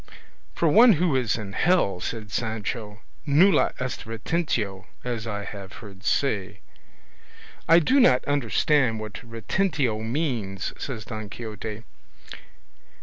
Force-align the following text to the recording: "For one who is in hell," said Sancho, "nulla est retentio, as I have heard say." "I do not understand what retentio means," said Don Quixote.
"For 0.55 0.67
one 0.67 0.93
who 0.93 1.15
is 1.15 1.37
in 1.37 1.53
hell," 1.53 1.99
said 1.99 2.31
Sancho, 2.31 3.01
"nulla 3.27 3.71
est 3.79 4.07
retentio, 4.07 4.87
as 5.03 5.27
I 5.27 5.43
have 5.43 5.73
heard 5.73 6.03
say." 6.03 6.61
"I 7.69 7.77
do 7.77 7.99
not 7.99 8.25
understand 8.25 8.99
what 8.99 9.21
retentio 9.23 9.99
means," 10.03 10.73
said 10.75 11.05
Don 11.05 11.29
Quixote. 11.29 11.83